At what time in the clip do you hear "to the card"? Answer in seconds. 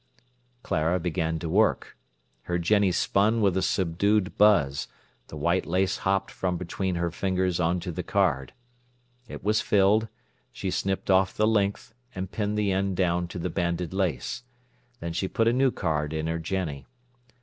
7.81-8.51